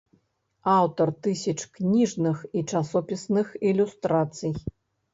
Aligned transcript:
Аўтар 0.75 1.11
тысяч 1.27 1.55
кніжных 1.77 2.43
і 2.57 2.67
часопісных 2.75 3.55
ілюстрацый. 3.67 4.53